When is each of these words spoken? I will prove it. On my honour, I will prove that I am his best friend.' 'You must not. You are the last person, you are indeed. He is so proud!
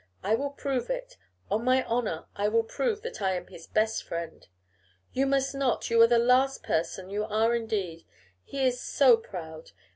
I 0.23 0.33
will 0.33 0.49
prove 0.49 0.89
it. 0.89 1.15
On 1.51 1.63
my 1.63 1.85
honour, 1.85 2.25
I 2.35 2.47
will 2.47 2.63
prove 2.63 3.03
that 3.03 3.21
I 3.21 3.35
am 3.35 3.45
his 3.45 3.67
best 3.67 4.01
friend.' 4.01 4.47
'You 5.13 5.27
must 5.27 5.53
not. 5.53 5.91
You 5.91 6.01
are 6.01 6.07
the 6.07 6.17
last 6.17 6.63
person, 6.63 7.11
you 7.11 7.23
are 7.25 7.53
indeed. 7.55 8.07
He 8.43 8.65
is 8.65 8.81
so 8.81 9.15
proud! 9.15 9.73